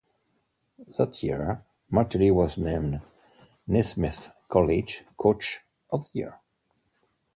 [0.97, 3.01] That year, Martelli was named
[3.67, 5.59] Naismith College Coach
[5.91, 6.39] of the Year.